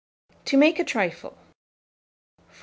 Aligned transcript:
TO 0.45 0.57
MAKE 0.57 0.79
A 0.79 0.83
TRIFLE. 0.83 1.29
1489. 1.29 2.51